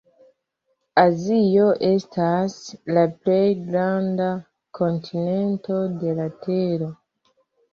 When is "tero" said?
6.49-6.91